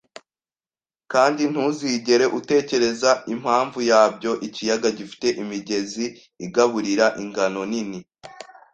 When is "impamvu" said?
3.33-3.77